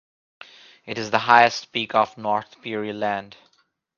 It 0.87 0.97
is 0.97 1.11
the 1.11 1.19
highest 1.19 1.71
peak 1.71 1.93
of 1.93 2.17
North 2.17 2.59
Peary 2.63 2.91
Land. 2.91 3.37